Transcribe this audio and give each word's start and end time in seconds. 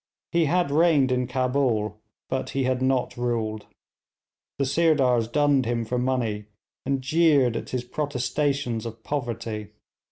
He 0.31 0.45
had 0.45 0.71
reigned 0.71 1.11
in 1.11 1.27
Cabul, 1.27 2.01
but 2.27 2.49
he 2.57 2.63
had 2.63 2.81
not 2.81 3.15
ruled. 3.15 3.67
The 4.57 4.65
Sirdars 4.65 5.27
dunned 5.27 5.67
him 5.67 5.85
for 5.85 5.99
money, 5.99 6.45
and 6.87 7.03
jeered 7.03 7.55
at 7.55 7.69
his 7.69 7.83
protestations 7.83 8.87
of 8.87 9.03
poverty. 9.03 9.73